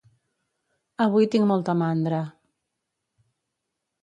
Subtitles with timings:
[1.05, 2.23] Avui tinc molta mandra